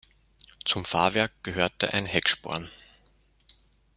[0.65, 2.71] Zum Fahrwerk gehörte ein Hecksporn.